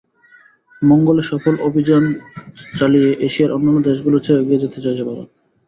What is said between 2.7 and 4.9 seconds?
চালিয়ে এশিয়ার অন্যান্য দেশগুলোর চেয়ে এগিয়ে যেতে